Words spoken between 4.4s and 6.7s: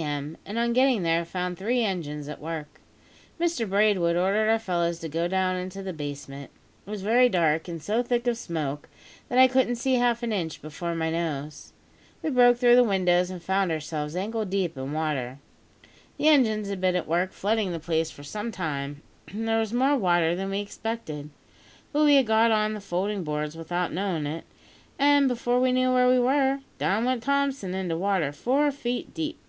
our fellows to go down into the basement.